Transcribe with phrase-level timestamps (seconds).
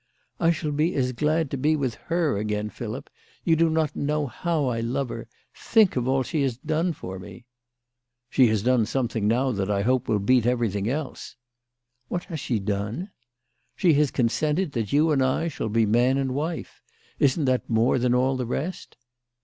[0.39, 3.07] "I shall be as glad to be with her again, Philip.
[3.43, 5.27] You do not know how I love her.
[5.53, 7.45] Think of all she has done for me!""
[8.31, 11.35] She has done something now that I hope will beat everything else.""
[12.09, 13.11] What has she done?""
[13.75, 16.81] She has consented that you and I shall be man and wife.
[17.19, 18.97] Isn't that more than all the rest